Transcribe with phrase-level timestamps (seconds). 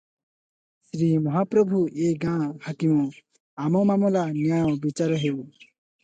[0.91, 3.03] ଶ୍ରୀମହାପ୍ରଭୁ ଏ ଗାଁ ହାକିମ,
[3.65, 5.37] ଆମ ମାମଲା ନ୍ୟାୟ ବିଚାର ହେଉ।